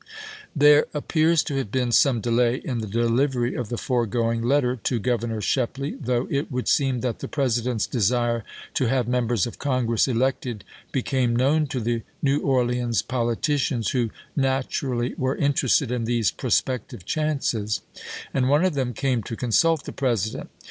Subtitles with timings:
[0.03, 0.07] l
[0.55, 4.97] There appears to have been some delay in the delivery of the foregoing letter to
[4.97, 8.43] Governor Shep ley, though it would seem that the President's de sire
[8.73, 14.89] to have Members of Congress elected became known to the New Orleans politicians, who natu
[14.89, 17.81] rally were interested in these prospective chances;
[18.33, 20.49] and one of them came to consult the President.